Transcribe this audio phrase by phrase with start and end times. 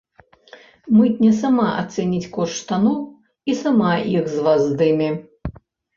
[0.99, 2.99] Мытня сама ацэніць кошт штаноў
[3.53, 5.09] і сама іх з вас здыме.